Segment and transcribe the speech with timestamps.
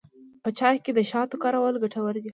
[0.43, 2.29] په چای کې د شاتو کارول ګټور دي.